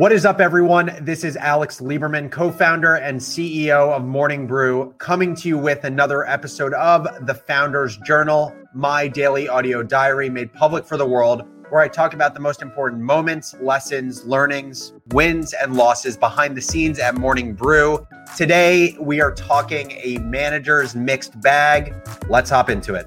[0.00, 0.96] What is up, everyone?
[1.02, 5.84] This is Alex Lieberman, co founder and CEO of Morning Brew, coming to you with
[5.84, 11.42] another episode of The Founder's Journal, my daily audio diary made public for the world,
[11.68, 16.62] where I talk about the most important moments, lessons, learnings, wins, and losses behind the
[16.62, 18.06] scenes at Morning Brew.
[18.38, 21.94] Today, we are talking a manager's mixed bag.
[22.26, 23.06] Let's hop into it.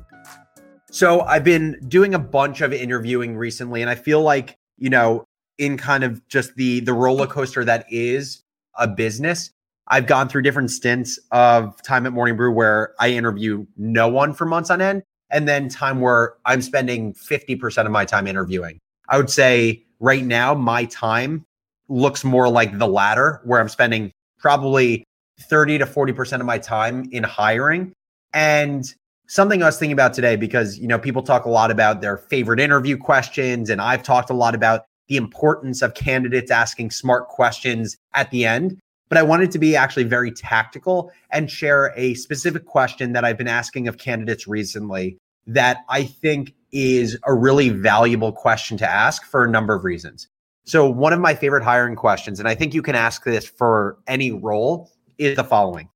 [0.92, 5.26] So, I've been doing a bunch of interviewing recently, and I feel like, you know,
[5.58, 8.44] in kind of just the the roller coaster that is
[8.78, 9.52] a business.
[9.88, 14.34] I've gone through different stints of time at Morning Brew where I interview no one
[14.34, 18.80] for months on end, and then time where I'm spending 50% of my time interviewing.
[19.10, 21.46] I would say right now, my time
[21.90, 25.04] looks more like the latter, where I'm spending probably
[25.42, 27.94] 30 to 40% of my time in hiring.
[28.34, 28.86] And
[29.28, 32.18] something I was thinking about today, because, you know, people talk a lot about their
[32.18, 37.28] favorite interview questions, and I've talked a lot about the importance of candidates asking smart
[37.28, 38.80] questions at the end.
[39.10, 43.38] But I wanted to be actually very tactical and share a specific question that I've
[43.38, 49.26] been asking of candidates recently that I think is a really valuable question to ask
[49.26, 50.28] for a number of reasons.
[50.66, 53.98] So, one of my favorite hiring questions, and I think you can ask this for
[54.08, 55.90] any role, is the following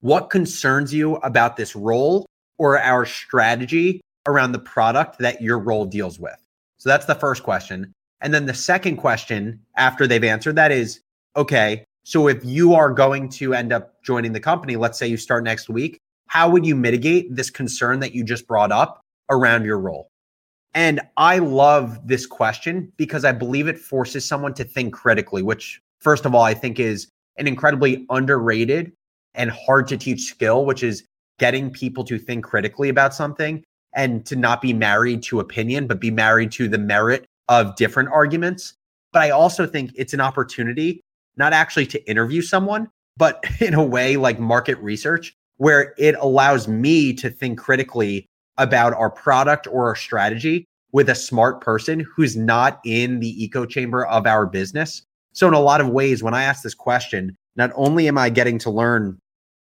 [0.00, 2.26] What concerns you about this role
[2.58, 6.36] or our strategy around the product that your role deals with?
[6.78, 7.92] So, that's the first question.
[8.22, 11.00] And then the second question after they've answered that is
[11.36, 15.16] okay, so if you are going to end up joining the company, let's say you
[15.16, 19.64] start next week, how would you mitigate this concern that you just brought up around
[19.64, 20.08] your role?
[20.74, 25.80] And I love this question because I believe it forces someone to think critically, which,
[26.00, 28.92] first of all, I think is an incredibly underrated
[29.34, 31.04] and hard to teach skill, which is
[31.38, 36.00] getting people to think critically about something and to not be married to opinion, but
[36.00, 38.74] be married to the merit of different arguments.
[39.12, 41.00] But I also think it's an opportunity
[41.36, 46.68] not actually to interview someone, but in a way like market research, where it allows
[46.68, 48.26] me to think critically
[48.58, 53.64] about our product or our strategy with a smart person who's not in the echo
[53.64, 55.02] chamber of our business.
[55.32, 58.28] So, in a lot of ways, when I ask this question, not only am I
[58.28, 59.18] getting to learn,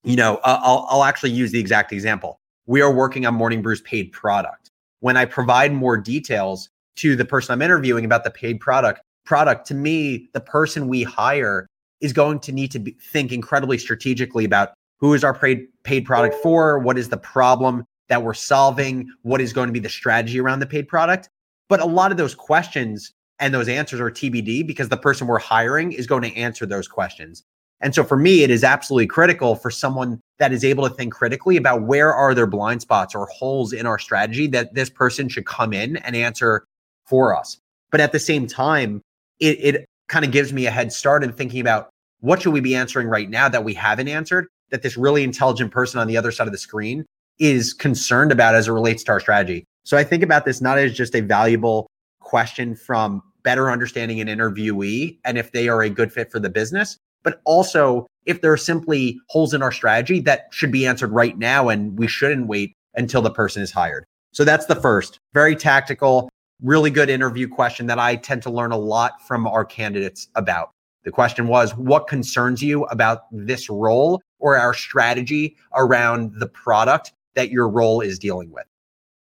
[0.05, 2.39] you know, I'll, I'll actually use the exact example.
[2.67, 4.71] We are working on Morning Brew's paid product.
[5.01, 9.67] When I provide more details, to the person I'm interviewing about the paid product product
[9.69, 11.67] to me the person we hire
[12.01, 16.05] is going to need to be, think incredibly strategically about who is our paid paid
[16.05, 19.89] product for what is the problem that we're solving what is going to be the
[19.89, 21.29] strategy around the paid product
[21.69, 25.39] but a lot of those questions and those answers are TBD because the person we're
[25.39, 27.45] hiring is going to answer those questions.
[27.81, 31.15] And so for me, it is absolutely critical for someone that is able to think
[31.15, 35.29] critically about where are their blind spots or holes in our strategy that this person
[35.29, 36.65] should come in and answer
[37.09, 37.59] for us.
[37.91, 39.03] But at the same time,
[39.41, 42.61] it, it kind of gives me a head start in thinking about what should we
[42.61, 46.17] be answering right now that we haven't answered that this really intelligent person on the
[46.17, 47.05] other side of the screen
[47.39, 49.65] is concerned about as it relates to our strategy.
[49.85, 51.87] So I think about this not as just a valuable
[52.21, 56.51] question from better understanding an interviewee and if they are a good fit for the
[56.51, 61.13] business, but also if there are simply holes in our strategy that should be answered
[61.13, 64.05] right now and we shouldn't wait until the person is hired.
[64.33, 65.19] So that's the first.
[65.33, 66.29] Very tactical
[66.63, 70.71] really good interview question that I tend to learn a lot from our candidates about.
[71.05, 77.13] The question was, what concerns you about this role or our strategy around the product
[77.35, 78.67] that your role is dealing with?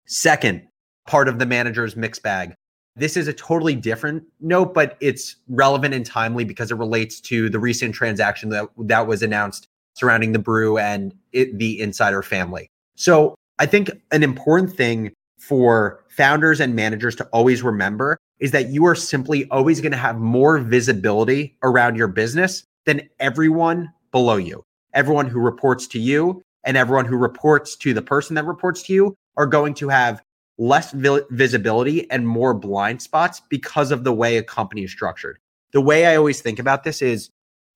[0.06, 0.68] Second,
[1.06, 2.54] part of the manager's mix bag.
[2.94, 7.50] This is a totally different note, but it's relevant and timely because it relates to
[7.50, 12.70] the recent transaction that, that was announced surrounding the brew and it, the insider family.
[12.94, 18.68] So I think an important thing for founders and managers to always remember is that
[18.68, 24.36] you are simply always going to have more visibility around your business than everyone below
[24.36, 24.62] you.
[24.94, 28.92] Everyone who reports to you and everyone who reports to the person that reports to
[28.92, 30.22] you are going to have
[30.58, 35.38] less vi- visibility and more blind spots because of the way a company is structured.
[35.72, 37.30] The way I always think about this is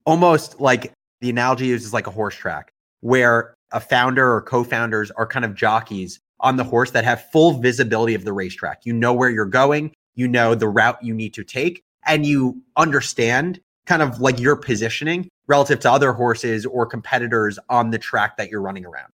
[0.06, 5.26] almost like the analogy is like a horse track where a founder or co-founders are
[5.26, 8.84] kind of jockeys on the horse that have full visibility of the racetrack.
[8.84, 12.62] You know where you're going, you know the route you need to take, and you
[12.76, 18.36] understand kind of like your positioning relative to other horses or competitors on the track
[18.36, 19.10] that you're running around.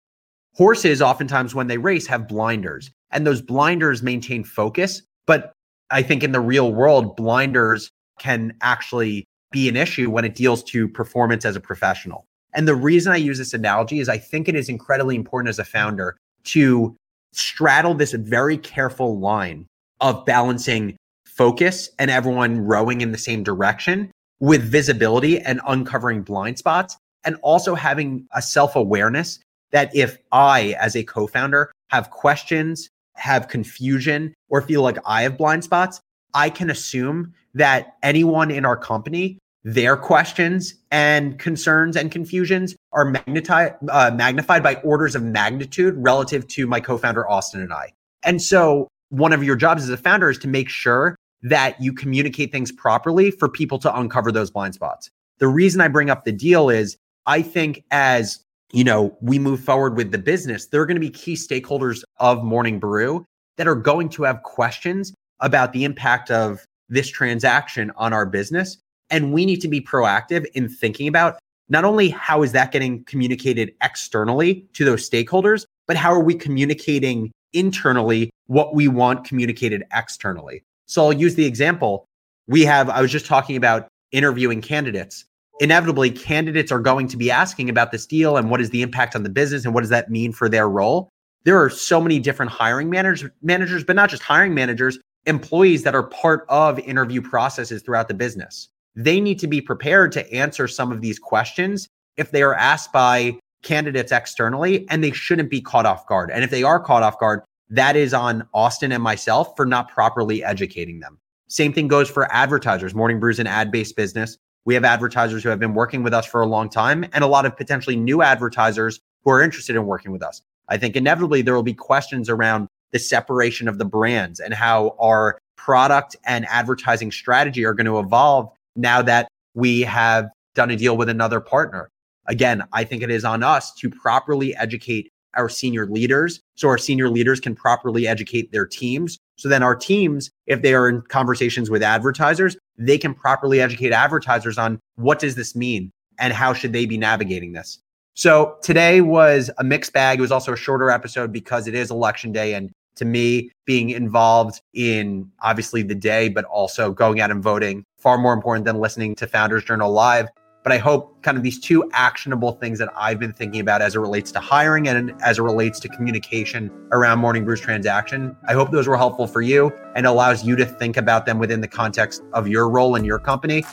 [0.54, 5.02] Horses, oftentimes when they race, have blinders, and those blinders maintain focus.
[5.26, 5.52] But
[5.90, 10.62] I think in the real world, blinders can actually be an issue when it deals
[10.64, 12.26] to performance as a professional.
[12.54, 15.58] And the reason I use this analogy is I think it is incredibly important as
[15.58, 16.96] a founder to
[17.36, 19.66] straddle this very careful line
[20.00, 24.10] of balancing focus and everyone rowing in the same direction
[24.40, 29.38] with visibility and uncovering blind spots and also having a self awareness
[29.72, 35.22] that if I, as a co founder, have questions, have confusion, or feel like I
[35.22, 36.00] have blind spots,
[36.34, 43.12] I can assume that anyone in our company, their questions and concerns and confusions are
[43.16, 47.92] uh, magnified by orders of magnitude relative to my co founder, Austin, and I.
[48.22, 51.92] And so, one of your jobs as a founder is to make sure that you
[51.92, 55.10] communicate things properly for people to uncover those blind spots.
[55.38, 56.96] The reason I bring up the deal is
[57.26, 58.38] I think as
[58.72, 62.04] you know, we move forward with the business, there are going to be key stakeholders
[62.18, 63.24] of Morning Brew
[63.56, 68.78] that are going to have questions about the impact of this transaction on our business.
[69.10, 71.38] And we need to be proactive in thinking about
[71.68, 76.34] not only how is that getting communicated externally to those stakeholders, but how are we
[76.34, 80.62] communicating internally what we want communicated externally.
[80.86, 82.04] So I'll use the example.
[82.46, 85.24] We have, I was just talking about interviewing candidates.
[85.58, 89.16] Inevitably, candidates are going to be asking about this deal and what is the impact
[89.16, 91.08] on the business and what does that mean for their role.
[91.44, 95.94] There are so many different hiring managers, managers, but not just hiring managers, employees that
[95.94, 98.68] are part of interview processes throughout the business.
[98.96, 102.92] They need to be prepared to answer some of these questions if they are asked
[102.92, 106.30] by candidates externally and they shouldn't be caught off guard.
[106.30, 109.90] And if they are caught off guard, that is on Austin and myself for not
[109.90, 111.18] properly educating them.
[111.48, 112.94] Same thing goes for advertisers.
[112.94, 114.38] Morning Brew is an ad based business.
[114.64, 117.28] We have advertisers who have been working with us for a long time and a
[117.28, 120.42] lot of potentially new advertisers who are interested in working with us.
[120.68, 124.96] I think inevitably there will be questions around the separation of the brands and how
[124.98, 130.76] our product and advertising strategy are going to evolve now that we have done a
[130.76, 131.88] deal with another partner.
[132.26, 136.78] Again, I think it is on us to properly educate our senior leaders so our
[136.78, 139.18] senior leaders can properly educate their teams.
[139.36, 143.92] So then our teams, if they are in conversations with advertisers, they can properly educate
[143.92, 147.78] advertisers on what does this mean and how should they be navigating this.
[148.14, 150.18] So today was a mixed bag.
[150.18, 152.54] It was also a shorter episode because it is election day.
[152.54, 157.84] And to me, being involved in obviously the day, but also going out and voting,
[158.06, 160.28] far more important than listening to Founders Journal Live.
[160.62, 163.96] But I hope kind of these two actionable things that I've been thinking about as
[163.96, 168.52] it relates to hiring and as it relates to communication around Morning Brew's transaction, I
[168.52, 171.66] hope those were helpful for you and allows you to think about them within the
[171.66, 173.64] context of your role in your company.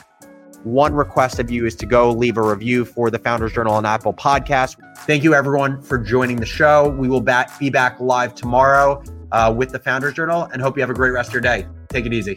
[0.64, 3.86] One request of you is to go leave a review for the Founders Journal on
[3.86, 4.78] Apple Podcast.
[5.06, 6.88] Thank you, everyone, for joining the show.
[6.88, 10.80] We will back, be back live tomorrow uh, with the Founders Journal and hope you
[10.80, 11.68] have a great rest of your day.
[11.88, 12.36] Take it easy.